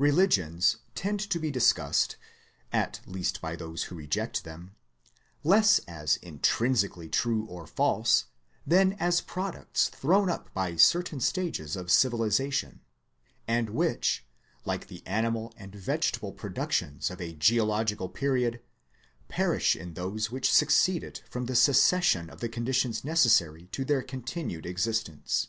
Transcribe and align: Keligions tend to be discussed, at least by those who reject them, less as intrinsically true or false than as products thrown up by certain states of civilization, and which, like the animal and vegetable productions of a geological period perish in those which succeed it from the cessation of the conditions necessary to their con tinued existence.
Keligions 0.00 0.78
tend 0.96 1.20
to 1.20 1.38
be 1.38 1.48
discussed, 1.52 2.16
at 2.72 2.98
least 3.06 3.40
by 3.40 3.54
those 3.54 3.84
who 3.84 3.94
reject 3.94 4.42
them, 4.42 4.74
less 5.44 5.78
as 5.86 6.16
intrinsically 6.16 7.08
true 7.08 7.44
or 7.44 7.68
false 7.68 8.24
than 8.66 8.94
as 8.94 9.20
products 9.20 9.88
thrown 9.88 10.28
up 10.28 10.52
by 10.54 10.74
certain 10.74 11.20
states 11.20 11.76
of 11.76 11.88
civilization, 11.88 12.80
and 13.46 13.70
which, 13.70 14.26
like 14.64 14.88
the 14.88 15.06
animal 15.06 15.54
and 15.56 15.72
vegetable 15.72 16.32
productions 16.32 17.08
of 17.08 17.20
a 17.20 17.32
geological 17.34 18.08
period 18.08 18.60
perish 19.28 19.76
in 19.76 19.94
those 19.94 20.32
which 20.32 20.52
succeed 20.52 21.04
it 21.04 21.22
from 21.30 21.46
the 21.46 21.54
cessation 21.54 22.28
of 22.28 22.40
the 22.40 22.48
conditions 22.48 23.04
necessary 23.04 23.66
to 23.68 23.84
their 23.84 24.02
con 24.02 24.22
tinued 24.22 24.66
existence. 24.66 25.46